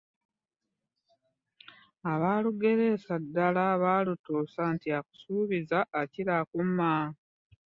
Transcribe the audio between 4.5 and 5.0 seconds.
nti